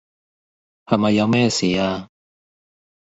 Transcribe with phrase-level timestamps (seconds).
[0.85, 2.09] 係咪有咩事呀